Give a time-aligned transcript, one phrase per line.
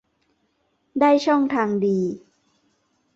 [0.99, 1.99] ได้ช่องทางดี